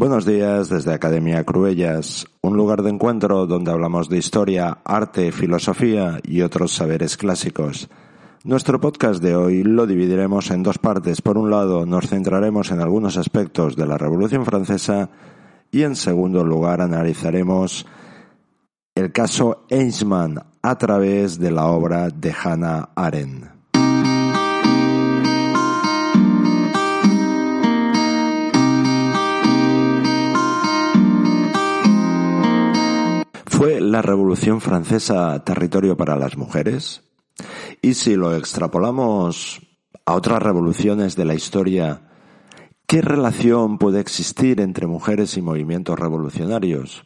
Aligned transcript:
Buenos 0.00 0.24
días 0.24 0.70
desde 0.70 0.94
Academia 0.94 1.44
Cruellas, 1.44 2.26
un 2.40 2.56
lugar 2.56 2.82
de 2.82 2.88
encuentro 2.88 3.46
donde 3.46 3.70
hablamos 3.70 4.08
de 4.08 4.16
historia, 4.16 4.78
arte, 4.82 5.30
filosofía 5.30 6.20
y 6.22 6.40
otros 6.40 6.72
saberes 6.72 7.18
clásicos. 7.18 7.90
Nuestro 8.42 8.80
podcast 8.80 9.22
de 9.22 9.36
hoy 9.36 9.62
lo 9.62 9.86
dividiremos 9.86 10.50
en 10.52 10.62
dos 10.62 10.78
partes. 10.78 11.20
Por 11.20 11.36
un 11.36 11.50
lado, 11.50 11.84
nos 11.84 12.08
centraremos 12.08 12.70
en 12.70 12.80
algunos 12.80 13.18
aspectos 13.18 13.76
de 13.76 13.86
la 13.86 13.98
Revolución 13.98 14.46
Francesa 14.46 15.10
y 15.70 15.82
en 15.82 15.94
segundo 15.96 16.44
lugar 16.44 16.80
analizaremos 16.80 17.84
el 18.94 19.12
caso 19.12 19.66
Eichmann 19.68 20.42
a 20.62 20.78
través 20.78 21.38
de 21.38 21.50
la 21.50 21.66
obra 21.66 22.08
de 22.08 22.32
Hannah 22.42 22.88
Arendt. 22.94 23.59
¿Fue 33.60 33.78
la 33.78 34.00
Revolución 34.00 34.62
Francesa 34.62 35.44
territorio 35.44 35.94
para 35.94 36.16
las 36.16 36.38
mujeres? 36.38 37.02
Y 37.82 37.92
si 37.92 38.16
lo 38.16 38.34
extrapolamos 38.34 39.60
a 40.06 40.14
otras 40.14 40.42
revoluciones 40.42 41.14
de 41.14 41.26
la 41.26 41.34
historia, 41.34 42.08
¿qué 42.86 43.02
relación 43.02 43.76
puede 43.76 44.00
existir 44.00 44.62
entre 44.62 44.86
mujeres 44.86 45.36
y 45.36 45.42
movimientos 45.42 45.98
revolucionarios? 45.98 47.04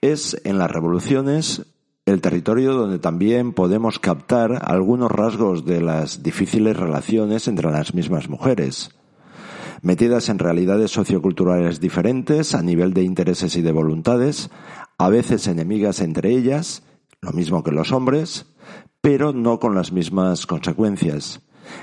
Es 0.00 0.40
en 0.44 0.56
las 0.56 0.70
revoluciones 0.70 1.66
el 2.06 2.22
territorio 2.22 2.72
donde 2.72 2.98
también 2.98 3.52
podemos 3.52 3.98
captar 3.98 4.58
algunos 4.64 5.12
rasgos 5.12 5.66
de 5.66 5.82
las 5.82 6.22
difíciles 6.22 6.78
relaciones 6.78 7.46
entre 7.46 7.70
las 7.70 7.92
mismas 7.92 8.30
mujeres 8.30 8.98
metidas 9.82 10.28
en 10.28 10.38
realidades 10.38 10.90
socioculturales 10.90 11.80
diferentes 11.80 12.54
a 12.54 12.62
nivel 12.62 12.92
de 12.92 13.02
intereses 13.02 13.56
y 13.56 13.62
de 13.62 13.72
voluntades, 13.72 14.50
a 15.00 15.08
veces 15.08 15.46
enemigas 15.46 16.02
entre 16.02 16.28
ellas, 16.30 16.82
lo 17.22 17.32
mismo 17.32 17.64
que 17.64 17.72
los 17.72 17.90
hombres, 17.90 18.44
pero 19.00 19.32
no 19.32 19.58
con 19.58 19.74
las 19.74 19.92
mismas 19.92 20.44
consecuencias. 20.44 21.40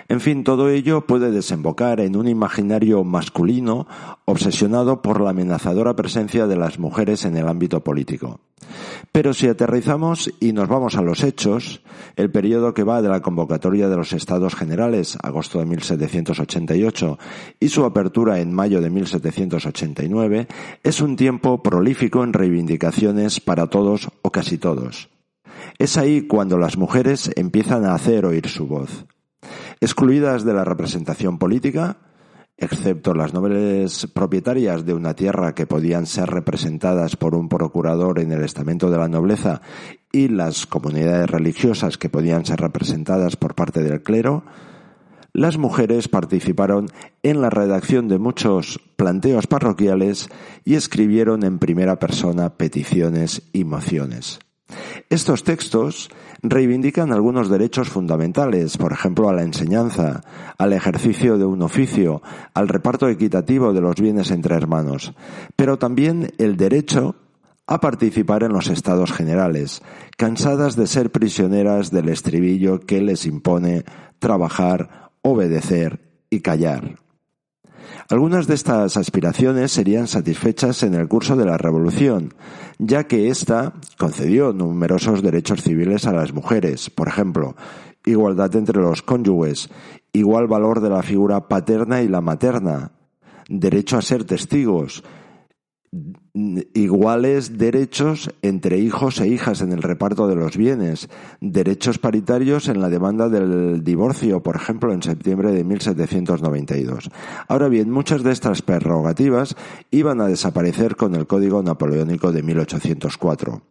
En 0.10 0.22
fin, 0.22 0.44
todo 0.44 0.70
ello 0.70 1.06
puede 1.06 1.32
desembocar 1.32 2.00
en 2.00 2.16
un 2.16 2.28
imaginario 2.28 3.04
masculino 3.04 3.88
obsesionado 4.26 5.02
por 5.02 5.22
la 5.22 5.32
amenazadora 5.32 5.96
presencia 5.96 6.48
de 6.48 6.56
las 6.56 6.80
mujeres 6.80 7.26
en 7.26 7.36
el 7.38 7.48
ámbito 7.48 7.84
político. 7.84 8.40
Pero 9.12 9.34
si 9.34 9.48
aterrizamos 9.48 10.32
y 10.40 10.54
nos 10.54 10.68
vamos 10.68 10.96
a 10.96 11.02
los 11.02 11.24
hechos, 11.24 11.82
el 12.16 12.32
periodo 12.32 12.74
que 12.74 12.84
va 12.84 13.02
de 13.02 13.10
la 13.10 13.22
convocatoria 13.22 13.90
de 13.90 13.96
los 13.96 14.14
Estados 14.14 14.56
Generales, 14.56 15.18
agosto 15.22 15.60
de 15.60 15.66
1788, 15.66 17.20
y 17.60 17.70
su 17.70 17.86
apertura 17.86 18.40
en 18.40 18.54
mayo 18.54 18.82
de 18.82 18.90
1789, 18.90 20.48
es 20.84 21.02
un 21.02 21.16
tiempo 21.16 21.62
prolífico 21.62 22.24
en 22.24 22.34
reivindicaciones 22.34 23.40
para 23.40 23.68
todos 23.68 24.10
o 24.22 24.32
casi 24.32 24.58
todos. 24.58 25.10
Es 25.80 25.98
ahí 25.98 26.28
cuando 26.28 26.58
las 26.58 26.78
mujeres 26.78 27.32
empiezan 27.36 27.86
a 27.86 27.94
hacer 27.94 28.26
oír 28.26 28.48
su 28.48 28.68
voz 28.68 29.06
excluidas 29.80 30.44
de 30.44 30.54
la 30.54 30.64
representación 30.64 31.38
política, 31.38 31.98
excepto 32.58 33.14
las 33.14 33.34
nobles 33.34 34.08
propietarias 34.14 34.86
de 34.86 34.94
una 34.94 35.14
tierra 35.14 35.54
que 35.54 35.68
podían 35.68 36.08
ser 36.08 36.30
representadas 36.30 37.16
por 37.16 37.36
un 37.36 37.50
procurador 37.50 38.20
en 38.20 38.32
el 38.32 38.44
estamento 38.44 38.90
de 38.90 38.98
la 38.98 39.08
nobleza 39.08 39.62
y 40.12 40.28
las 40.28 40.66
comunidades 40.66 41.30
religiosas 41.30 41.98
que 41.98 42.10
podían 42.10 42.46
ser 42.46 42.60
representadas 42.60 43.36
por 43.36 43.54
parte 43.54 43.84
del 43.84 44.02
clero, 44.02 44.44
las 45.34 45.60
mujeres 45.60 46.08
participaron 46.08 46.88
en 47.22 47.42
la 47.42 47.52
redacción 47.52 48.08
de 48.08 48.18
muchos 48.18 48.80
planteos 48.96 49.46
parroquiales 49.46 50.30
y 50.66 50.74
escribieron 50.74 51.44
en 51.44 51.60
primera 51.60 52.00
persona 52.00 52.58
peticiones 52.58 53.44
y 53.54 53.64
mociones. 53.64 54.40
Estos 55.10 55.44
textos 55.44 56.10
reivindican 56.42 57.12
algunos 57.12 57.50
derechos 57.50 57.90
fundamentales, 57.90 58.78
por 58.78 58.92
ejemplo, 58.92 59.30
a 59.30 59.34
la 59.34 59.44
enseñanza, 59.44 60.22
al 60.58 60.74
ejercicio 60.74 61.38
de 61.38 61.46
un 61.46 61.62
oficio, 61.62 62.22
al 62.54 62.68
reparto 62.68 63.08
equitativo 63.08 63.74
de 63.74 63.82
los 63.82 63.96
bienes 63.96 64.32
entre 64.32 64.56
hermanos, 64.56 65.14
pero 65.56 65.78
también 65.78 66.34
el 66.38 66.58
derecho 66.58 67.16
a 67.68 67.82
participar 67.82 68.44
en 68.44 68.54
los 68.54 68.70
estados 68.70 69.12
generales, 69.12 69.82
cansadas 70.16 70.76
de 70.76 70.88
ser 70.88 71.12
prisioneras 71.12 71.92
del 71.92 72.10
estribillo 72.10 72.80
que 72.80 73.02
les 73.02 73.26
impone 73.26 73.84
trabajar, 74.20 75.12
obedecer 75.22 76.00
y 76.30 76.40
callar. 76.40 77.07
Algunas 78.10 78.48
de 78.48 78.56
estas 78.56 78.98
aspiraciones 78.98 79.72
serían 79.72 80.08
satisfechas 80.08 80.84
en 80.84 80.94
el 80.94 81.08
curso 81.08 81.36
de 81.36 81.46
la 81.46 81.58
Revolución, 81.58 82.34
ya 82.80 83.06
que 83.06 83.30
ésta 83.30 83.74
concedió 83.98 84.54
numerosos 84.54 85.22
derechos 85.22 85.62
civiles 85.62 86.06
a 86.06 86.14
las 86.14 86.34
mujeres, 86.34 86.90
por 86.90 87.08
ejemplo, 87.08 87.56
igualdad 88.06 88.56
entre 88.56 88.82
los 88.82 89.02
cónyuges, 89.02 89.70
igual 90.14 90.48
valor 90.48 90.82
de 90.82 90.90
la 90.90 91.04
figura 91.04 91.48
paterna 91.48 92.02
y 92.02 92.08
la 92.08 92.22
materna, 92.22 92.92
derecho 93.50 93.98
a 93.98 94.02
ser 94.02 94.24
testigos, 94.24 95.04
iguales 96.74 97.58
derechos 97.58 98.30
entre 98.42 98.78
hijos 98.78 99.20
e 99.20 99.28
hijas 99.28 99.62
en 99.62 99.72
el 99.72 99.82
reparto 99.82 100.28
de 100.28 100.36
los 100.36 100.58
bienes, 100.58 101.10
derechos 101.42 101.98
paritarios 101.98 102.68
en 102.68 102.82
la 102.82 102.90
demanda 102.90 103.30
del 103.30 103.84
divorcio, 103.84 104.44
por 104.44 104.56
ejemplo, 104.56 104.94
en 104.94 105.02
septiembre 105.02 105.52
de 105.52 105.64
1792. 105.64 107.10
Ahora 107.48 107.70
bien, 107.70 107.90
muchas 107.90 108.24
de 108.24 108.32
estas 108.32 108.62
prerrogativas 108.62 109.56
iban 109.92 110.22
a 110.22 110.28
desaparecer 110.28 110.96
con 110.96 111.16
el 111.16 111.26
Código 111.26 111.64
Napoleónico 111.64 112.32
de 112.32 112.44
1804. 112.44 113.62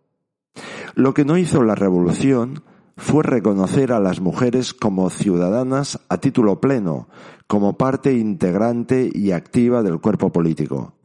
Lo 0.95 1.13
que 1.13 1.25
no 1.25 1.37
hizo 1.37 1.63
la 1.63 1.75
Revolución 1.75 2.63
fue 2.97 3.23
reconocer 3.23 3.93
a 3.93 4.01
las 4.01 4.21
mujeres 4.21 4.73
como 4.73 5.11
ciudadanas 5.11 6.01
a 6.09 6.19
título 6.19 6.61
pleno, 6.61 7.09
como 7.47 7.77
parte 7.77 8.15
integrante 8.15 9.11
y 9.13 9.33
activa 9.33 9.83
del 9.83 10.01
cuerpo 10.01 10.33
político. 10.33 10.96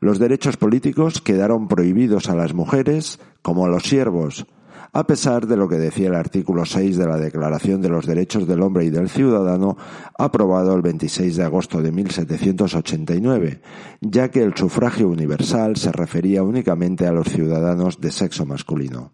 Los 0.00 0.18
derechos 0.18 0.56
políticos 0.56 1.20
quedaron 1.20 1.68
prohibidos 1.68 2.28
a 2.28 2.34
las 2.34 2.54
mujeres 2.54 3.18
como 3.42 3.66
a 3.66 3.68
los 3.68 3.84
siervos, 3.84 4.46
a 4.92 5.06
pesar 5.06 5.46
de 5.46 5.56
lo 5.56 5.68
que 5.68 5.76
decía 5.76 6.08
el 6.08 6.14
artículo 6.14 6.64
6 6.64 6.96
de 6.96 7.06
la 7.06 7.18
Declaración 7.18 7.82
de 7.82 7.90
los 7.90 8.06
Derechos 8.06 8.46
del 8.46 8.62
Hombre 8.62 8.86
y 8.86 8.90
del 8.90 9.10
Ciudadano, 9.10 9.76
aprobado 10.18 10.74
el 10.74 10.82
26 10.82 11.36
de 11.36 11.44
agosto 11.44 11.82
de 11.82 11.92
1789, 11.92 13.60
ya 14.00 14.30
que 14.30 14.42
el 14.42 14.56
sufragio 14.56 15.08
universal 15.08 15.76
se 15.76 15.92
refería 15.92 16.42
únicamente 16.42 17.06
a 17.06 17.12
los 17.12 17.28
ciudadanos 17.28 18.00
de 18.00 18.10
sexo 18.10 18.46
masculino. 18.46 19.12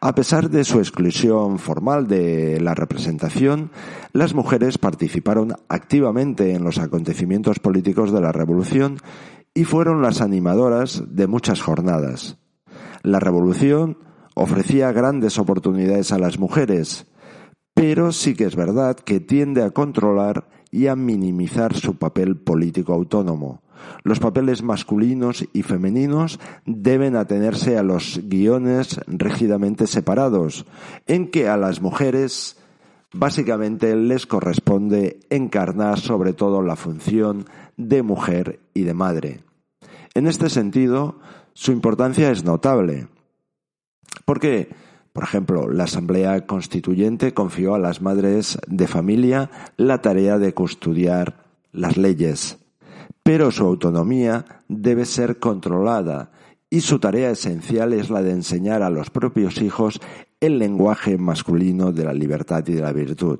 A 0.00 0.14
pesar 0.14 0.50
de 0.50 0.64
su 0.64 0.78
exclusión 0.78 1.58
formal 1.58 2.08
de 2.08 2.60
la 2.60 2.74
representación, 2.74 3.70
las 4.12 4.34
mujeres 4.34 4.78
participaron 4.78 5.54
activamente 5.68 6.54
en 6.54 6.64
los 6.64 6.78
acontecimientos 6.78 7.60
políticos 7.60 8.12
de 8.12 8.20
la 8.20 8.32
Revolución 8.32 8.98
y 9.54 9.64
fueron 9.64 10.02
las 10.02 10.20
animadoras 10.20 11.02
de 11.08 11.26
muchas 11.26 11.60
jornadas. 11.60 12.38
La 13.02 13.20
revolución 13.20 13.98
ofrecía 14.34 14.92
grandes 14.92 15.38
oportunidades 15.38 16.12
a 16.12 16.18
las 16.18 16.38
mujeres, 16.38 17.06
pero 17.74 18.12
sí 18.12 18.34
que 18.34 18.44
es 18.44 18.56
verdad 18.56 18.96
que 18.96 19.20
tiende 19.20 19.62
a 19.62 19.70
controlar 19.70 20.48
y 20.70 20.86
a 20.86 20.96
minimizar 20.96 21.74
su 21.74 21.96
papel 21.96 22.36
político 22.36 22.94
autónomo. 22.94 23.62
Los 24.04 24.20
papeles 24.20 24.62
masculinos 24.62 25.46
y 25.52 25.62
femeninos 25.62 26.38
deben 26.64 27.16
atenerse 27.16 27.76
a 27.76 27.82
los 27.82 28.20
guiones 28.24 29.00
rígidamente 29.06 29.86
separados, 29.86 30.66
en 31.06 31.30
que 31.30 31.48
a 31.48 31.56
las 31.56 31.82
mujeres 31.82 32.61
básicamente 33.12 33.94
les 33.96 34.26
corresponde 34.26 35.20
encarnar 35.30 36.00
sobre 36.00 36.32
todo 36.32 36.62
la 36.62 36.76
función 36.76 37.46
de 37.76 38.02
mujer 38.02 38.60
y 38.74 38.82
de 38.82 38.94
madre. 38.94 39.40
En 40.14 40.26
este 40.26 40.48
sentido, 40.48 41.18
su 41.54 41.72
importancia 41.72 42.30
es 42.30 42.44
notable. 42.44 43.08
Porque, 44.24 44.70
por 45.12 45.24
ejemplo, 45.24 45.70
la 45.70 45.84
Asamblea 45.84 46.46
Constituyente 46.46 47.34
confió 47.34 47.74
a 47.74 47.78
las 47.78 48.02
madres 48.02 48.58
de 48.66 48.86
familia 48.86 49.50
la 49.76 50.02
tarea 50.02 50.38
de 50.38 50.54
custodiar 50.54 51.44
las 51.72 51.96
leyes, 51.96 52.58
pero 53.22 53.50
su 53.50 53.64
autonomía 53.64 54.44
debe 54.68 55.06
ser 55.06 55.38
controlada 55.38 56.30
y 56.68 56.80
su 56.80 56.98
tarea 56.98 57.30
esencial 57.30 57.92
es 57.92 58.10
la 58.10 58.22
de 58.22 58.32
enseñar 58.32 58.82
a 58.82 58.90
los 58.90 59.10
propios 59.10 59.60
hijos 59.60 60.00
el 60.42 60.58
lenguaje 60.58 61.16
masculino 61.18 61.92
de 61.92 62.04
la 62.04 62.12
libertad 62.12 62.66
y 62.66 62.72
de 62.72 62.82
la 62.82 62.92
virtud. 62.92 63.38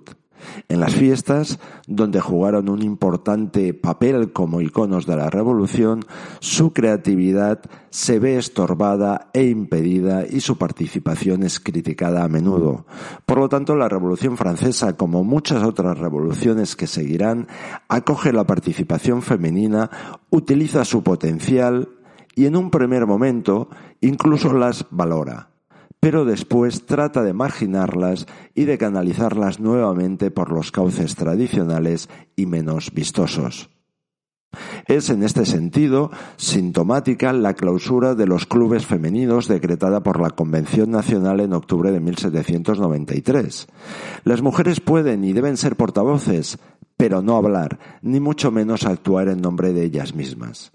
En 0.68 0.80
las 0.80 0.94
fiestas, 0.94 1.58
donde 1.86 2.20
jugaron 2.20 2.68
un 2.68 2.80
importante 2.82 3.74
papel 3.74 4.32
como 4.32 4.60
iconos 4.60 5.04
de 5.04 5.16
la 5.16 5.28
revolución, 5.28 6.04
su 6.38 6.72
creatividad 6.72 7.60
se 7.90 8.18
ve 8.20 8.38
estorbada 8.38 9.30
e 9.34 9.44
impedida 9.44 10.24
y 10.26 10.40
su 10.40 10.58
participación 10.58 11.42
es 11.42 11.58
criticada 11.58 12.24
a 12.24 12.28
menudo. 12.28 12.86
Por 13.26 13.38
lo 13.38 13.48
tanto, 13.48 13.76
la 13.76 13.88
Revolución 13.88 14.36
Francesa, 14.36 14.96
como 14.96 15.24
muchas 15.24 15.64
otras 15.64 15.98
revoluciones 15.98 16.76
que 16.76 16.86
seguirán, 16.86 17.48
acoge 17.88 18.32
la 18.32 18.46
participación 18.46 19.22
femenina, 19.22 19.90
utiliza 20.30 20.84
su 20.84 21.02
potencial 21.02 21.88
y 22.34 22.46
en 22.46 22.56
un 22.56 22.70
primer 22.70 23.06
momento 23.06 23.68
incluso 24.00 24.52
las 24.52 24.86
valora 24.90 25.51
pero 26.02 26.24
después 26.24 26.84
trata 26.84 27.22
de 27.22 27.32
marginarlas 27.32 28.26
y 28.56 28.64
de 28.64 28.76
canalizarlas 28.76 29.60
nuevamente 29.60 30.32
por 30.32 30.50
los 30.50 30.72
cauces 30.72 31.14
tradicionales 31.14 32.08
y 32.34 32.46
menos 32.46 32.90
vistosos. 32.92 33.70
Es 34.88 35.10
en 35.10 35.22
este 35.22 35.46
sentido 35.46 36.10
sintomática 36.36 37.32
la 37.32 37.54
clausura 37.54 38.16
de 38.16 38.26
los 38.26 38.46
clubes 38.46 38.84
femeninos 38.84 39.46
decretada 39.46 40.02
por 40.02 40.20
la 40.20 40.30
Convención 40.30 40.90
Nacional 40.90 41.38
en 41.38 41.52
octubre 41.52 41.92
de 41.92 42.00
1793. 42.00 43.68
Las 44.24 44.42
mujeres 44.42 44.80
pueden 44.80 45.22
y 45.22 45.32
deben 45.32 45.56
ser 45.56 45.76
portavoces, 45.76 46.58
pero 46.96 47.22
no 47.22 47.36
hablar, 47.36 47.78
ni 48.02 48.18
mucho 48.18 48.50
menos 48.50 48.86
actuar 48.86 49.28
en 49.28 49.40
nombre 49.40 49.72
de 49.72 49.84
ellas 49.84 50.16
mismas. 50.16 50.72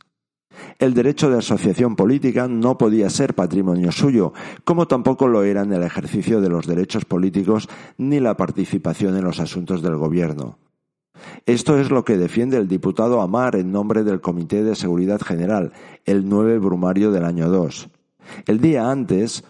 El 0.79 0.93
derecho 0.93 1.29
de 1.29 1.39
asociación 1.39 1.95
política 1.95 2.47
no 2.47 2.77
podía 2.77 3.09
ser 3.09 3.33
patrimonio 3.33 3.91
suyo, 3.91 4.33
como 4.63 4.87
tampoco 4.87 5.27
lo 5.27 5.43
eran 5.43 5.73
el 5.73 5.83
ejercicio 5.83 6.41
de 6.41 6.49
los 6.49 6.67
derechos 6.67 7.05
políticos 7.05 7.67
ni 7.97 8.19
la 8.19 8.37
participación 8.37 9.17
en 9.17 9.23
los 9.23 9.39
asuntos 9.39 9.81
del 9.81 9.95
gobierno. 9.95 10.57
Esto 11.45 11.79
es 11.79 11.89
lo 11.89 12.05
que 12.05 12.17
defiende 12.17 12.57
el 12.57 12.67
diputado 12.67 13.21
Amar 13.21 13.55
en 13.55 13.71
nombre 13.71 14.03
del 14.03 14.21
Comité 14.21 14.63
de 14.63 14.75
Seguridad 14.75 15.21
General, 15.21 15.73
el 16.05 16.29
9 16.29 16.59
Brumario 16.59 17.11
del 17.11 17.25
año 17.25 17.49
2. 17.49 17.89
El 18.45 18.59
día 18.59 18.91
antes, 18.91 19.43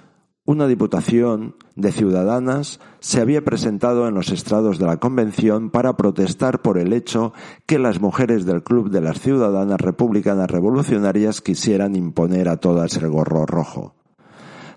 una 0.48 0.66
diputación 0.66 1.56
de 1.76 1.92
ciudadanas 1.92 2.80
se 3.02 3.20
había 3.20 3.44
presentado 3.44 4.08
en 4.08 4.16
los 4.16 4.30
estrados 4.30 4.80
de 4.80 4.86
la 4.86 4.96
Convención 4.96 5.70
para 5.70 5.98
protestar 5.98 6.62
por 6.62 6.78
el 6.78 6.94
hecho 6.94 7.34
que 7.66 7.78
las 7.78 8.00
mujeres 8.00 8.46
del 8.46 8.64
Club 8.64 8.90
de 8.90 9.02
las 9.02 9.20
Ciudadanas 9.20 9.80
Republicanas 9.82 10.50
Revolucionarias 10.50 11.42
quisieran 11.42 11.98
imponer 11.98 12.48
a 12.48 12.56
todas 12.56 12.96
el 12.96 13.10
gorro 13.10 13.46
rojo. 13.46 13.94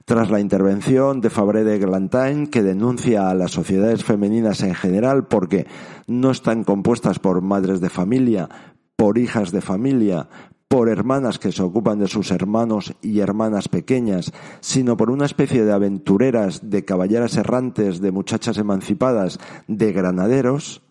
Tras 0.05 0.29
la 0.29 0.41
intervención 0.41 1.21
de 1.21 1.31
Fabré 1.31 1.63
de 1.63 1.79
Glantain, 1.79 2.49
que 2.49 2.65
denuncia 2.65 3.31
a 3.31 3.35
las 3.35 3.53
sociedades 3.53 4.03
femeninas 4.03 4.63
en 4.63 4.75
general 4.75 5.29
porque 5.29 5.69
no 6.09 6.33
están 6.33 6.65
compuestas 6.65 7.21
por 7.21 7.43
madres 7.43 7.81
de 7.81 7.91
familia, 7.91 8.49
por 8.97 9.19
hijas 9.19 9.53
de 9.53 9.61
familia, 9.61 10.29
por 10.71 10.89
hermanas 10.89 11.41
que 11.41 11.51
se 11.51 11.65
ocupan 11.65 11.99
de 11.99 12.07
sus 12.07 12.31
hermanos 12.31 12.95
y 13.03 13.19
hermanas 13.19 13.69
pequeñas, 13.69 14.33
sino 14.61 14.97
por 14.97 15.11
una 15.11 15.27
especie 15.27 15.65
de 15.65 15.73
aventureras, 15.73 16.71
de 16.71 16.85
caballeras 16.85 17.37
errantes, 17.37 18.01
de 18.01 18.13
muchachas 18.13 18.57
emancipadas, 18.57 19.41
de 19.67 19.93
granaderos, 19.93 20.83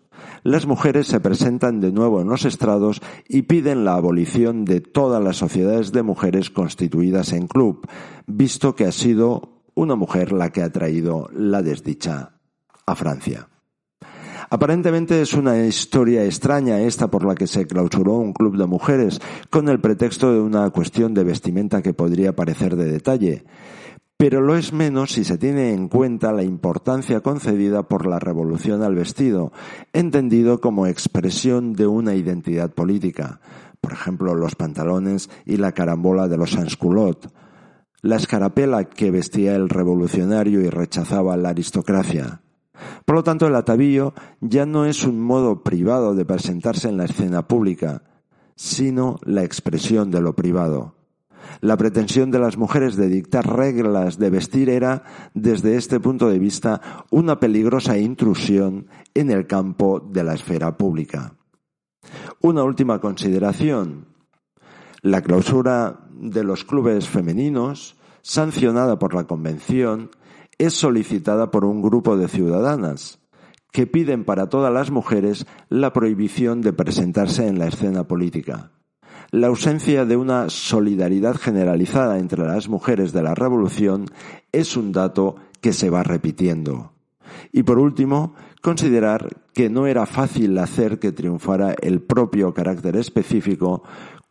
las 0.42 0.66
mujeres 0.66 1.06
se 1.06 1.18
presentan 1.18 1.80
de 1.80 1.92
nuevo 1.92 2.20
en 2.20 2.28
los 2.28 2.44
estrados 2.44 3.00
y 3.26 3.42
piden 3.42 3.86
la 3.86 3.94
abolición 3.94 4.66
de 4.66 4.82
todas 4.82 5.22
las 5.24 5.38
sociedades 5.38 5.92
de 5.92 6.02
mujeres 6.02 6.50
constituidas 6.50 7.32
en 7.32 7.46
club, 7.46 7.86
visto 8.26 8.76
que 8.76 8.84
ha 8.84 8.92
sido 8.92 9.62
una 9.74 9.96
mujer 9.96 10.32
la 10.32 10.50
que 10.50 10.62
ha 10.62 10.70
traído 10.70 11.30
la 11.32 11.62
desdicha 11.62 12.34
a 12.84 12.94
Francia. 12.94 13.49
Aparentemente 14.52 15.22
es 15.22 15.34
una 15.34 15.64
historia 15.64 16.24
extraña 16.24 16.80
esta 16.80 17.08
por 17.08 17.24
la 17.24 17.36
que 17.36 17.46
se 17.46 17.68
clausuró 17.68 18.14
un 18.14 18.32
club 18.32 18.56
de 18.56 18.66
mujeres 18.66 19.20
con 19.48 19.68
el 19.68 19.80
pretexto 19.80 20.32
de 20.32 20.40
una 20.40 20.68
cuestión 20.70 21.14
de 21.14 21.22
vestimenta 21.22 21.82
que 21.82 21.94
podría 21.94 22.34
parecer 22.34 22.74
de 22.74 22.90
detalle. 22.90 23.44
Pero 24.16 24.40
lo 24.40 24.56
es 24.56 24.72
menos 24.72 25.12
si 25.12 25.22
se 25.22 25.38
tiene 25.38 25.72
en 25.72 25.88
cuenta 25.88 26.32
la 26.32 26.42
importancia 26.42 27.20
concedida 27.20 27.84
por 27.84 28.06
la 28.06 28.18
revolución 28.18 28.82
al 28.82 28.96
vestido, 28.96 29.52
entendido 29.92 30.60
como 30.60 30.88
expresión 30.88 31.72
de 31.74 31.86
una 31.86 32.16
identidad 32.16 32.72
política, 32.72 33.40
por 33.80 33.92
ejemplo, 33.92 34.34
los 34.34 34.56
pantalones 34.56 35.30
y 35.46 35.58
la 35.58 35.72
carambola 35.72 36.26
de 36.26 36.36
los 36.36 36.50
sansculottes, 36.50 37.30
la 38.02 38.16
escarapela 38.16 38.82
que 38.84 39.12
vestía 39.12 39.54
el 39.54 39.68
revolucionario 39.68 40.60
y 40.60 40.70
rechazaba 40.70 41.36
la 41.36 41.50
aristocracia, 41.50 42.40
por 43.04 43.16
lo 43.16 43.24
tanto, 43.24 43.46
el 43.46 43.54
atavío 43.54 44.14
ya 44.40 44.66
no 44.66 44.84
es 44.84 45.04
un 45.04 45.20
modo 45.20 45.62
privado 45.62 46.14
de 46.14 46.24
presentarse 46.24 46.88
en 46.88 46.96
la 46.96 47.04
escena 47.04 47.46
pública, 47.46 48.02
sino 48.56 49.18
la 49.24 49.44
expresión 49.44 50.10
de 50.10 50.20
lo 50.20 50.34
privado. 50.34 50.94
La 51.60 51.76
pretensión 51.76 52.30
de 52.30 52.38
las 52.38 52.56
mujeres 52.56 52.96
de 52.96 53.08
dictar 53.08 53.46
reglas 53.46 54.18
de 54.18 54.30
vestir 54.30 54.70
era, 54.70 55.02
desde 55.34 55.76
este 55.76 56.00
punto 56.00 56.28
de 56.28 56.38
vista, 56.38 57.04
una 57.10 57.40
peligrosa 57.40 57.98
intrusión 57.98 58.86
en 59.14 59.30
el 59.30 59.46
campo 59.46 60.00
de 60.00 60.24
la 60.24 60.34
esfera 60.34 60.76
pública. 60.76 61.34
Una 62.40 62.64
última 62.64 63.00
consideración. 63.00 64.06
La 65.02 65.22
clausura 65.22 66.00
de 66.12 66.44
los 66.44 66.64
clubes 66.64 67.08
femeninos, 67.08 67.96
sancionada 68.22 68.98
por 68.98 69.14
la 69.14 69.24
Convención, 69.24 70.10
es 70.60 70.74
solicitada 70.74 71.50
por 71.50 71.64
un 71.64 71.80
grupo 71.80 72.18
de 72.18 72.28
ciudadanas 72.28 73.18
que 73.72 73.86
piden 73.86 74.24
para 74.24 74.50
todas 74.50 74.70
las 74.70 74.90
mujeres 74.90 75.46
la 75.70 75.94
prohibición 75.94 76.60
de 76.60 76.74
presentarse 76.74 77.48
en 77.48 77.58
la 77.58 77.68
escena 77.68 78.04
política. 78.04 78.70
La 79.30 79.46
ausencia 79.46 80.04
de 80.04 80.18
una 80.18 80.50
solidaridad 80.50 81.36
generalizada 81.36 82.18
entre 82.18 82.44
las 82.44 82.68
mujeres 82.68 83.12
de 83.14 83.22
la 83.22 83.34
revolución 83.34 84.04
es 84.52 84.76
un 84.76 84.92
dato 84.92 85.36
que 85.62 85.72
se 85.72 85.88
va 85.88 86.02
repitiendo. 86.02 86.92
Y 87.52 87.62
por 87.62 87.78
último, 87.78 88.34
considerar 88.60 89.28
que 89.54 89.70
no 89.70 89.86
era 89.86 90.04
fácil 90.04 90.58
hacer 90.58 90.98
que 90.98 91.12
triunfara 91.12 91.74
el 91.80 92.02
propio 92.02 92.52
carácter 92.52 92.96
específico 92.96 93.82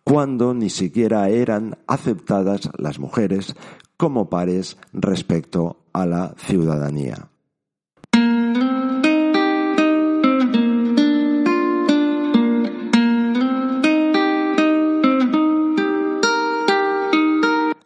cuando 0.04 0.54
ni 0.54 0.70
siquiera 0.70 1.28
eran 1.30 1.80
aceptadas 1.88 2.70
las 2.78 3.00
mujeres 3.00 3.56
como 3.98 4.30
pares 4.30 4.78
respecto 4.94 5.79
a 5.94 6.06
la 6.06 6.34
ciudadanía. 6.38 7.30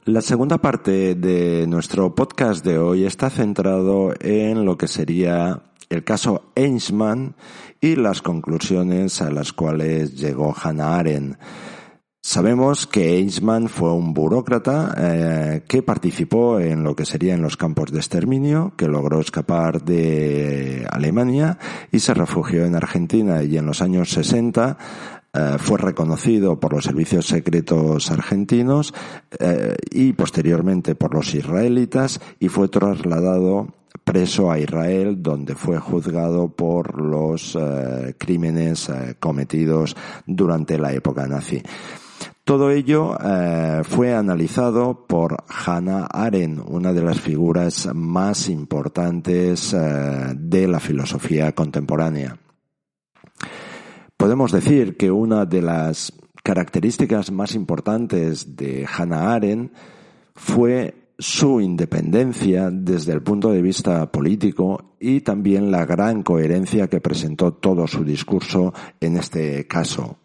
La 0.06 0.22
segunda 0.22 0.58
parte 0.58 1.16
de 1.16 1.66
nuestro 1.66 2.14
podcast 2.14 2.64
de 2.66 2.78
hoy 2.78 3.06
está 3.06 3.30
centrado 3.30 4.14
en 4.20 4.66
lo 4.66 4.78
que 4.78 4.88
sería 4.88 5.64
el 5.90 6.04
caso 6.04 6.52
Eichmann 6.56 7.36
y 7.80 7.96
las 7.96 8.22
conclusiones 8.22 9.22
a 9.22 9.32
las 9.32 9.54
cuales 9.54 10.16
llegó 10.20 10.54
Hannah 10.54 10.98
Arendt. 10.98 11.40
Sabemos 12.26 12.88
que 12.88 13.18
Eichmann 13.18 13.68
fue 13.68 13.92
un 13.92 14.14
burócrata 14.14 14.96
eh, 14.98 15.64
que 15.68 15.84
participó 15.84 16.58
en 16.58 16.82
lo 16.82 16.96
que 16.96 17.04
serían 17.04 17.42
los 17.42 17.58
campos 17.58 17.92
de 17.92 17.98
exterminio, 17.98 18.72
que 18.78 18.88
logró 18.88 19.20
escapar 19.20 19.84
de 19.84 20.88
Alemania 20.90 21.58
y 21.92 22.00
se 22.00 22.14
refugió 22.14 22.64
en 22.64 22.76
Argentina 22.76 23.44
y 23.44 23.58
en 23.58 23.66
los 23.66 23.82
años 23.82 24.12
60 24.12 24.78
eh, 25.34 25.56
fue 25.60 25.78
reconocido 25.78 26.62
por 26.62 26.72
los 26.72 26.86
servicios 26.86 27.28
secretos 27.28 28.10
argentinos 28.10 28.94
eh, 29.38 29.76
y 29.92 30.14
posteriormente 30.14 30.96
por 30.96 31.14
los 31.14 31.36
israelitas 31.36 32.22
y 32.40 32.48
fue 32.48 32.70
trasladado 32.70 33.68
preso 34.06 34.50
a 34.50 34.60
Israel, 34.60 35.22
donde 35.22 35.56
fue 35.56 35.78
juzgado 35.78 36.48
por 36.48 37.02
los 37.02 37.58
crímenes 38.18 38.90
cometidos 39.20 39.96
durante 40.26 40.78
la 40.78 40.94
época 40.94 41.28
nazi. 41.28 41.62
Todo 42.44 42.72
ello 42.72 43.18
eh, 43.24 43.84
fue 43.86 44.14
analizado 44.14 45.06
por 45.08 45.38
Hannah 45.48 46.08
Arendt, 46.08 46.62
una 46.68 46.92
de 46.92 47.02
las 47.02 47.22
figuras 47.22 47.90
más 47.94 48.50
importantes 48.50 49.74
eh, 49.74 50.34
de 50.36 50.68
la 50.68 50.82
filosofía 50.82 51.54
contemporánea. 51.54 52.38
Podemos 54.18 54.52
decir 54.52 54.98
que 54.98 55.10
una 55.10 55.46
de 55.46 55.62
las 55.62 56.12
características 56.44 57.32
más 57.32 57.56
importantes 57.56 58.58
de 58.58 58.86
Hannah 58.94 59.34
Arendt 59.36 59.74
fue 60.36 61.16
su 61.18 61.62
independencia 61.62 62.70
desde 62.72 63.14
el 63.14 63.24
punto 63.24 63.52
de 63.52 63.62
vista 63.62 64.12
político 64.12 64.96
y 65.00 65.22
también 65.22 65.72
la 65.72 65.86
gran 65.86 66.24
coherencia 66.24 66.90
que 66.90 67.00
presentó 67.00 67.54
todo 67.54 67.88
su 67.88 68.04
discurso 68.04 68.74
en 69.00 69.16
este 69.16 69.66
caso. 69.66 70.18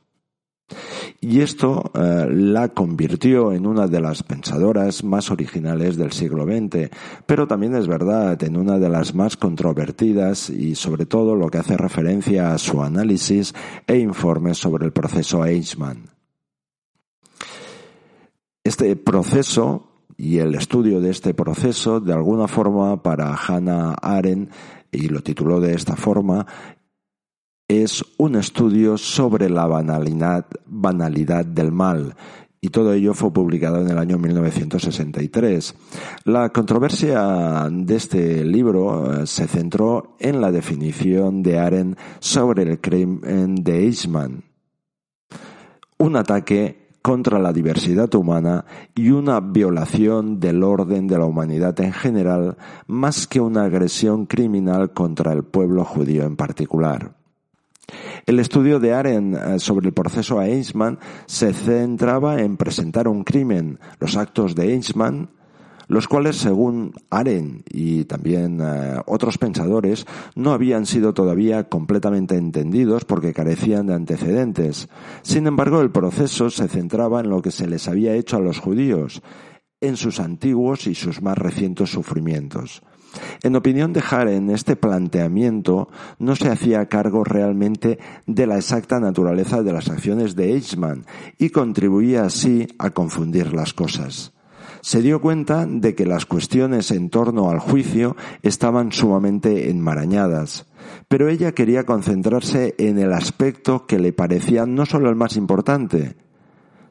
Y 1.21 1.41
esto 1.41 1.91
eh, 1.95 2.27
la 2.31 2.69
convirtió 2.69 3.53
en 3.53 3.67
una 3.67 3.87
de 3.87 4.01
las 4.01 4.23
pensadoras 4.23 5.03
más 5.03 5.31
originales 5.31 5.97
del 5.97 6.13
siglo 6.13 6.45
XX, 6.45 6.91
pero 7.27 7.47
también 7.47 7.75
es 7.75 7.87
verdad 7.87 8.43
en 8.43 8.57
una 8.57 8.79
de 8.79 8.89
las 8.89 9.15
más 9.15 9.37
controvertidas 9.37 10.51
y 10.51 10.75
sobre 10.75 11.07
todo 11.07 11.35
lo 11.35 11.49
que 11.49 11.59
hace 11.59 11.77
referencia 11.77 12.53
a 12.53 12.59
su 12.59 12.83
análisis 12.83 13.55
e 13.87 13.99
informes 13.99 14.59
sobre 14.59 14.85
el 14.87 14.93
proceso 14.93 15.45
Eichmann. 15.45 16.11
Este 18.63 18.95
proceso 18.97 19.89
y 20.17 20.39
el 20.39 20.55
estudio 20.57 21.01
de 21.01 21.11
este 21.11 21.33
proceso, 21.33 22.01
de 22.01 22.13
alguna 22.13 22.49
forma, 22.49 23.03
para 23.03 23.35
Hannah 23.35 23.95
Arendt, 24.03 24.53
y 24.91 25.09
lo 25.09 25.23
tituló 25.23 25.61
de 25.61 25.75
esta 25.75 25.97
forma, 25.97 26.47
es 27.69 28.03
un 28.17 28.35
estudio 28.35 28.97
sobre 28.97 29.51
la 29.51 29.67
banalidad, 29.67 30.47
banalidad 30.65 31.45
del 31.45 31.71
mal, 31.71 32.15
y 32.61 32.71
todo 32.71 32.93
ello 32.95 33.15
fue 33.15 33.31
publicado 33.31 33.83
en 33.83 33.91
el 33.91 33.99
año 33.99 34.19
1963. 34.19 35.75
La 36.25 36.49
controversia 36.49 37.69
de 37.71 37.95
este 37.95 38.45
libro 38.45 39.23
eh, 39.23 39.27
se 39.27 39.47
centró 39.47 40.17
en 40.19 40.41
la 40.41 40.51
definición 40.51 41.43
de 41.43 41.59
Arendt 41.59 41.99
sobre 42.19 42.63
el 42.63 42.81
crimen 42.81 43.55
de 43.57 43.85
Eichmann. 43.85 44.45
Un 45.99 46.17
ataque 46.17 46.89
contra 47.03 47.39
la 47.39 47.53
diversidad 47.53 48.13
humana 48.15 48.65
y 48.95 49.11
una 49.11 49.41
violación 49.41 50.41
del 50.41 50.63
orden 50.65 51.07
de 51.07 51.19
la 51.19 51.27
humanidad 51.27 51.79
en 51.81 51.93
general, 51.93 52.57
más 52.87 53.27
que 53.27 53.41
una 53.41 53.65
agresión 53.65 54.27
criminal 54.27 54.93
contra 54.93 55.33
el 55.33 55.45
pueblo 55.45 55.85
judío 55.85 56.25
en 56.25 56.37
particular. 56.37 57.18
El 58.29 58.41
estudio 58.41 58.79
de 58.79 58.93
Aren 58.93 59.35
eh, 59.35 59.59
sobre 59.59 59.87
el 59.87 59.95
proceso 59.95 60.43
Eichmann 60.43 60.99
se 61.25 61.55
centraba 61.55 62.43
en 62.43 62.59
presentar 62.59 63.09
un 63.09 63.25
crimen, 63.25 63.81
los 64.01 64.19
actos 64.19 64.55
de 64.55 64.75
Eichmann, 64.75 65.31
los 65.87 66.09
cuales, 66.09 66.37
según 66.37 66.93
Aren 67.09 67.65
y 67.71 68.05
también 68.05 68.61
eh, 68.61 69.01
otros 69.07 69.39
pensadores, 69.39 70.05
no 70.35 70.53
habían 70.53 70.85
sido 70.85 71.15
todavía 71.15 71.71
completamente 71.71 72.37
entendidos 72.37 73.07
porque 73.07 73.33
carecían 73.33 73.87
de 73.87 73.95
antecedentes. 73.95 74.91
Sin 75.23 75.47
embargo, 75.47 75.81
el 75.81 75.91
proceso 75.91 76.51
se 76.51 76.69
centraba 76.69 77.21
en 77.21 77.31
lo 77.31 77.41
que 77.41 77.51
se 77.51 77.67
les 77.67 77.89
había 77.89 78.13
hecho 78.13 78.37
a 78.37 78.41
los 78.41 78.59
judíos, 78.59 79.23
en 79.81 79.97
sus 79.97 80.21
antiguos 80.21 80.87
y 80.87 80.95
sus 80.95 81.23
más 81.23 81.39
recientes 81.39 81.89
sufrimientos. 81.89 82.83
En 83.43 83.57
opinión 83.57 83.93
de 83.93 84.03
Haren, 84.09 84.51
este 84.51 84.77
planteamiento 84.77 85.89
no 86.19 86.37
se 86.37 86.49
hacía 86.49 86.87
cargo 86.87 87.25
realmente 87.25 87.99
de 88.27 88.47
la 88.47 88.57
exacta 88.57 89.01
naturaleza 89.01 89.63
de 89.63 89.73
las 89.73 89.89
acciones 89.89 90.35
de 90.35 90.55
Eichmann 90.55 91.07
y 91.39 91.51
contribuía 91.51 92.25
así 92.25 92.69
a 92.79 92.91
confundir 92.91 93.53
las 93.53 93.73
cosas. 93.73 94.33
Se 94.81 95.03
dio 95.03 95.21
cuenta 95.21 95.67
de 95.67 95.95
que 95.95 96.07
las 96.07 96.25
cuestiones 96.25 96.91
en 96.91 97.11
torno 97.11 97.51
al 97.51 97.59
juicio 97.59 98.17
estaban 98.43 98.93
sumamente 98.93 99.71
enmarañadas, 99.71 100.67
pero 101.09 101.29
ella 101.29 101.53
quería 101.53 101.85
concentrarse 101.85 102.75
en 102.79 102.99
el 102.99 103.13
aspecto 103.13 103.87
que 103.87 103.99
le 103.99 104.13
parecía 104.13 104.67
no 104.67 104.87
solo 104.87 105.11
el 105.11 105.17
más 105.17 105.37
importante, 105.37 106.17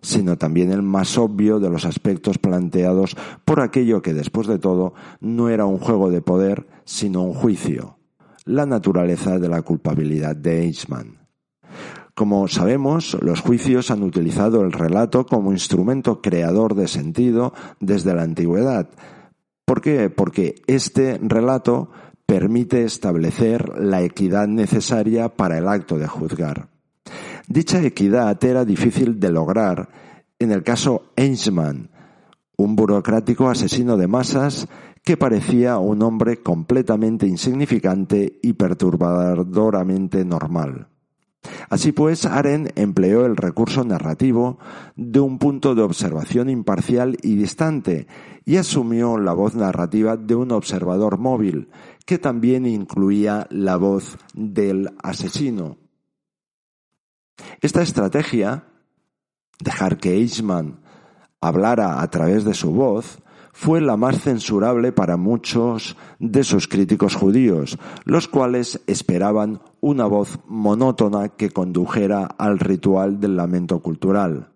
sino 0.08 0.38
también 0.38 0.72
el 0.72 0.82
más 0.82 1.18
obvio 1.18 1.60
de 1.60 1.70
los 1.70 1.84
aspectos 1.84 2.38
planteados 2.38 3.18
por 3.44 3.60
aquello 3.60 4.02
que 4.02 4.14
después 4.14 4.48
de 4.48 4.58
todo 4.58 4.94
no 5.20 5.50
era 5.50 5.66
un 5.66 5.80
juego 5.80 6.10
de 6.10 6.22
poder, 6.22 6.66
sino 6.86 7.24
un 7.24 7.34
juicio, 7.34 7.98
la 8.46 8.66
naturaleza 8.66 9.38
de 9.38 9.50
la 9.50 9.62
culpabilidad 9.64 10.34
de 10.34 10.62
Eichmann. 10.62 11.18
Como 12.16 12.48
sabemos, 12.48 13.18
los 13.22 13.42
juicios 13.42 13.92
han 13.92 14.02
utilizado 14.02 14.62
el 14.62 14.72
relato 14.72 15.26
como 15.26 15.52
instrumento 15.52 16.22
creador 16.22 16.74
de 16.74 16.88
sentido 16.88 17.54
desde 17.82 18.16
la 18.16 18.24
antigüedad. 18.24 18.90
¿Por 19.66 19.82
qué? 19.82 20.10
Porque 20.10 20.56
este 20.68 21.20
relato 21.22 21.92
permite 22.26 22.86
establecer 22.86 23.78
la 23.78 24.02
equidad 24.04 24.48
necesaria 24.48 25.36
para 25.36 25.58
el 25.58 25.68
acto 25.68 25.98
de 25.98 26.08
juzgar. 26.08 26.76
Dicha 27.48 27.82
equidad 27.82 28.44
era 28.44 28.66
difícil 28.66 29.22
de 29.22 29.32
lograr 29.32 29.88
en 30.38 30.51
el 30.51 30.63
caso 30.63 31.13
Eichmann, 31.16 31.89
un 32.58 32.75
burocrático 32.75 33.50
asesino 33.50 33.96
de 33.96 34.08
masas 34.08 34.68
que 35.06 35.16
parecía 35.16 35.77
un 35.77 36.04
hombre 36.04 36.44
completamente 36.44 37.25
insignificante 37.25 38.38
y 38.44 38.51
perturbadoramente 38.51 40.25
normal. 40.25 40.89
Así 41.70 41.94
pues, 41.94 42.25
Aren 42.25 42.74
empleó 42.75 43.25
el 43.25 43.38
recurso 43.38 43.86
narrativo 43.86 44.60
de 44.98 45.22
un 45.22 45.39
punto 45.39 45.74
de 45.74 45.84
observación 45.84 46.50
imparcial 46.50 47.16
y 47.22 47.36
distante 47.36 48.08
y 48.44 48.58
asumió 48.58 49.18
la 49.18 49.32
voz 49.32 49.56
narrativa 49.56 50.18
de 50.18 50.36
un 50.36 50.51
observador 50.51 51.18
móvil, 51.18 51.70
que 52.06 52.18
también 52.18 52.66
incluía 52.66 53.48
la 53.50 53.77
voz 53.77 54.18
del 54.34 54.89
asesino. 55.01 55.77
Esta 57.62 57.82
estrategia, 57.82 58.65
dejar 59.60 59.98
que 59.98 60.13
Eichmann 60.13 60.79
hablara 61.41 62.01
a 62.01 62.10
través 62.10 62.44
de 62.44 62.53
su 62.53 62.72
voz, 62.72 63.20
fue 63.60 63.82
la 63.82 63.98
más 63.98 64.22
censurable 64.22 64.91
para 64.91 65.17
muchos 65.17 65.98
de 66.20 66.44
sus 66.44 66.67
críticos 66.67 67.15
judíos, 67.15 67.79
los 68.06 68.27
cuales 68.27 68.82
esperaban 68.86 69.62
una 69.82 70.06
voz 70.06 70.39
monótona 70.46 71.29
que 71.29 71.50
condujera 71.50 72.25
al 72.25 72.60
ritual 72.60 73.20
del 73.20 73.36
lamento 73.36 73.79
cultural. 73.79 74.50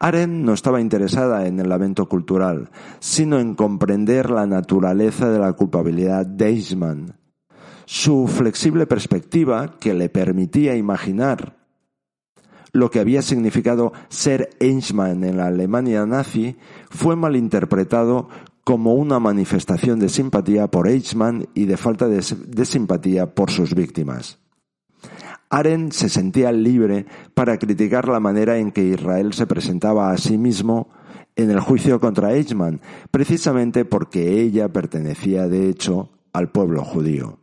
Aren 0.00 0.44
no 0.44 0.52
estaba 0.52 0.80
interesada 0.80 1.46
en 1.46 1.60
el 1.60 1.68
lamento 1.68 2.08
cultural, 2.08 2.70
sino 2.98 3.38
en 3.38 3.54
comprender 3.54 4.30
la 4.30 4.46
naturaleza 4.46 5.30
de 5.30 5.38
la 5.38 5.52
culpabilidad 5.52 6.26
de 6.26 6.48
Eichmann. 6.48 7.20
Su 7.84 8.26
flexible 8.26 8.88
perspectiva, 8.88 9.76
que 9.78 9.94
le 9.94 10.08
permitía 10.08 10.74
imaginar 10.74 11.61
lo 12.72 12.90
que 12.90 13.00
había 13.00 13.22
significado 13.22 13.92
ser 14.08 14.50
Eichmann 14.58 15.24
en 15.24 15.36
la 15.36 15.46
Alemania 15.46 16.06
nazi, 16.06 16.56
fue 16.90 17.16
malinterpretado 17.16 18.28
como 18.64 18.94
una 18.94 19.18
manifestación 19.18 19.98
de 19.98 20.08
simpatía 20.08 20.68
por 20.68 20.88
Eichmann 20.88 21.48
y 21.54 21.66
de 21.66 21.76
falta 21.76 22.08
de, 22.08 22.22
simpatía 22.22 23.34
por 23.34 23.50
sus 23.50 23.74
víctimas. 23.74 24.38
Arendt 25.50 25.92
se 25.92 26.08
sentía 26.08 26.50
libre 26.52 27.06
para 27.34 27.58
criticar 27.58 28.08
la 28.08 28.20
manera 28.20 28.56
en 28.56 28.72
que 28.72 28.84
Israel 28.84 29.34
se 29.34 29.46
presentaba 29.46 30.10
a 30.10 30.16
sí 30.16 30.38
mismo 30.38 30.88
en 31.36 31.50
el 31.50 31.60
juicio 31.60 32.00
contra 32.00 32.32
Eichmann, 32.32 32.80
precisamente 33.10 33.84
porque 33.84 34.40
ella 34.40 34.72
pertenecía 34.72 35.48
de 35.48 35.68
hecho 35.68 36.10
al 36.32 36.50
pueblo 36.50 36.84
judío. 36.84 37.38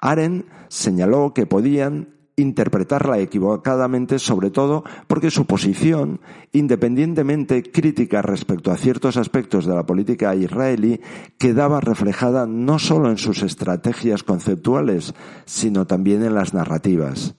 Arendt 0.00 0.46
señaló 0.68 1.32
que 1.32 1.46
podían 1.46 2.17
interpretarla 2.38 3.18
equivocadamente, 3.18 4.18
sobre 4.18 4.50
todo 4.50 4.84
porque 5.06 5.30
su 5.30 5.44
posición, 5.44 6.20
independientemente 6.52 7.62
crítica 7.62 8.22
respecto 8.22 8.70
a 8.70 8.76
ciertos 8.76 9.16
aspectos 9.16 9.66
de 9.66 9.74
la 9.74 9.84
política 9.84 10.34
israelí, 10.34 11.00
quedaba 11.36 11.80
reflejada 11.80 12.46
no 12.46 12.78
solo 12.78 13.10
en 13.10 13.18
sus 13.18 13.42
estrategias 13.42 14.22
conceptuales, 14.22 15.14
sino 15.44 15.86
también 15.86 16.22
en 16.22 16.34
las 16.34 16.54
narrativas. 16.54 17.34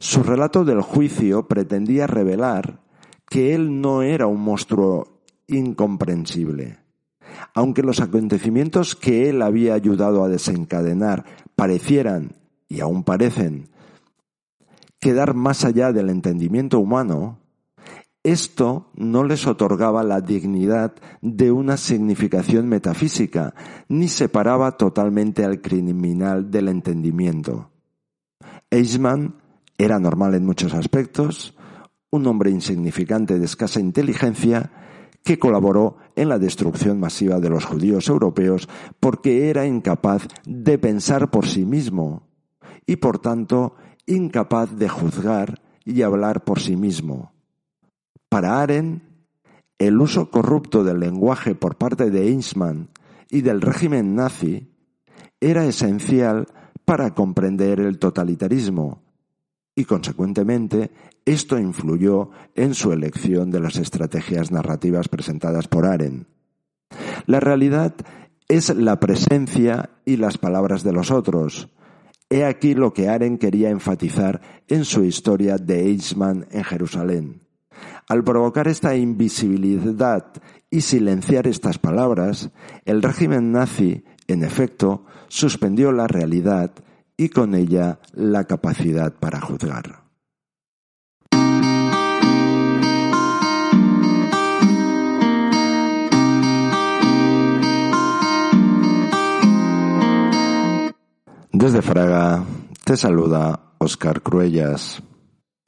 Su 0.00 0.22
relato 0.22 0.64
del 0.64 0.82
juicio 0.82 1.48
pretendía 1.48 2.06
revelar 2.06 2.80
que 3.28 3.54
él 3.54 3.80
no 3.80 4.02
era 4.02 4.26
un 4.26 4.40
monstruo 4.40 5.22
incomprensible. 5.46 6.78
Aunque 7.54 7.82
los 7.82 8.00
acontecimientos 8.00 8.96
que 8.96 9.28
él 9.28 9.42
había 9.42 9.74
ayudado 9.74 10.24
a 10.24 10.28
desencadenar 10.28 11.24
parecieran, 11.56 12.32
y 12.68 12.80
aún 12.80 13.02
parecen, 13.04 13.68
quedar 15.00 15.34
más 15.34 15.64
allá 15.64 15.92
del 15.92 16.10
entendimiento 16.10 16.78
humano, 16.78 17.38
esto 18.22 18.90
no 18.94 19.24
les 19.24 19.46
otorgaba 19.46 20.02
la 20.02 20.20
dignidad 20.20 20.94
de 21.22 21.52
una 21.52 21.76
significación 21.76 22.68
metafísica, 22.68 23.54
ni 23.88 24.08
separaba 24.08 24.76
totalmente 24.76 25.44
al 25.44 25.60
criminal 25.60 26.50
del 26.50 26.68
entendimiento. 26.68 27.70
Eichmann 28.70 29.36
era 29.78 29.98
normal 29.98 30.34
en 30.34 30.44
muchos 30.44 30.74
aspectos, 30.74 31.56
un 32.10 32.26
hombre 32.26 32.50
insignificante 32.50 33.38
de 33.38 33.44
escasa 33.44 33.80
inteligencia, 33.80 34.72
que 35.24 35.38
colaboró 35.38 35.98
en 36.16 36.28
la 36.28 36.38
destrucción 36.38 36.98
masiva 36.98 37.38
de 37.38 37.50
los 37.50 37.64
judíos 37.64 38.08
europeos 38.08 38.68
porque 38.98 39.50
era 39.50 39.66
incapaz 39.66 40.26
de 40.46 40.78
pensar 40.78 41.30
por 41.30 41.46
sí 41.46 41.64
mismo 41.64 42.28
y 42.86 42.96
por 42.96 43.18
tanto 43.18 43.74
incapaz 44.08 44.76
de 44.76 44.88
juzgar 44.88 45.60
y 45.84 46.02
hablar 46.02 46.44
por 46.44 46.60
sí 46.60 46.76
mismo. 46.76 47.32
Para 48.28 48.60
Aren, 48.60 49.02
el 49.78 50.00
uso 50.00 50.30
corrupto 50.30 50.82
del 50.82 50.98
lenguaje 51.00 51.54
por 51.54 51.76
parte 51.76 52.10
de 52.10 52.28
Eichmann 52.28 52.88
y 53.30 53.42
del 53.42 53.60
régimen 53.60 54.16
nazi 54.16 54.68
era 55.40 55.64
esencial 55.66 56.48
para 56.84 57.14
comprender 57.14 57.80
el 57.80 57.98
totalitarismo 57.98 59.02
y, 59.78 59.84
consecuentemente, 59.84 60.90
esto 61.24 61.58
influyó 61.58 62.30
en 62.56 62.74
su 62.74 62.92
elección 62.92 63.50
de 63.52 63.60
las 63.60 63.76
estrategias 63.76 64.50
narrativas 64.50 65.08
presentadas 65.08 65.68
por 65.68 65.86
Aren. 65.86 66.26
La 67.26 67.38
realidad 67.38 67.94
es 68.48 68.74
la 68.74 68.98
presencia 68.98 69.90
y 70.04 70.16
las 70.16 70.38
palabras 70.38 70.82
de 70.82 70.92
los 70.92 71.10
otros. 71.10 71.68
He 72.30 72.44
aquí 72.44 72.74
lo 72.74 72.92
que 72.92 73.08
Aren 73.08 73.38
quería 73.38 73.70
enfatizar 73.70 74.40
en 74.68 74.84
su 74.84 75.04
historia 75.04 75.56
de 75.56 75.86
Eichmann 75.86 76.46
en 76.50 76.62
Jerusalén. 76.62 77.48
Al 78.06 78.22
provocar 78.24 78.68
esta 78.68 78.96
invisibilidad 78.96 80.32
y 80.70 80.82
silenciar 80.82 81.46
estas 81.46 81.78
palabras, 81.78 82.50
el 82.84 83.02
régimen 83.02 83.52
nazi, 83.52 84.04
en 84.26 84.44
efecto, 84.44 85.06
suspendió 85.28 85.92
la 85.92 86.06
realidad 86.06 86.72
y 87.16 87.30
con 87.30 87.54
ella 87.54 88.00
la 88.12 88.44
capacidad 88.44 89.14
para 89.14 89.40
juzgar. 89.40 90.07
Desde 101.60 101.82
Fraga 101.82 102.44
te 102.84 102.96
saluda 102.96 103.74
Oscar 103.78 104.22
Cruellas. 104.22 105.02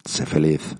Sé 0.05 0.25
feliz. 0.25 0.77